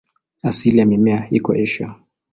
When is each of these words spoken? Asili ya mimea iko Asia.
Asili 0.43 0.79
ya 0.79 0.85
mimea 0.85 1.27
iko 1.31 1.53
Asia. 1.53 1.95